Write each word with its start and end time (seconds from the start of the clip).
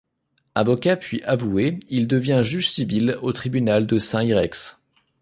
Avocat 0.55 0.97
puis 0.97 1.21
avoué, 1.25 1.79
il 1.91 2.07
devient 2.07 2.39
juge 2.43 2.71
civil 2.71 3.19
au 3.21 3.33
tribunal 3.33 3.85
de 3.85 3.99
Saint-Yrieix. 3.99 4.77